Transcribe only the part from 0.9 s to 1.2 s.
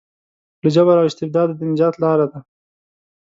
او